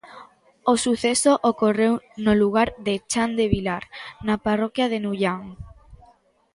O 0.71 0.73
suceso 0.85 1.31
ocorreu 1.51 1.93
no 2.25 2.33
lugar 2.41 2.69
de 2.85 2.93
Chan 3.11 3.29
de 3.39 3.45
Vilar, 3.53 3.83
na 4.25 4.35
parroquia 4.45 4.87
de 4.93 4.97
Nullán. 5.03 5.43